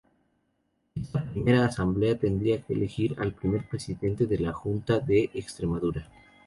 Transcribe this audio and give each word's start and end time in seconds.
Esta 0.95 1.23
primera 1.23 1.65
Asamblea 1.65 2.17
tendría 2.17 2.59
que 2.63 2.73
elegir 2.73 3.15
al 3.19 3.33
primer 3.35 3.69
presidente 3.69 4.25
de 4.25 4.39
la 4.39 4.51
Junta 4.51 4.97
de 4.99 5.29
Extremadura. 5.35 6.09